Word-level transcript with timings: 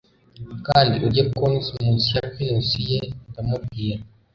kandi 0.67 0.95
urye 1.07 1.23
cones 1.35 1.65
munsi 1.83 2.09
ya 2.17 2.25
pinusi 2.35 2.79
ye, 2.91 3.01
ndamubwira 3.29 4.01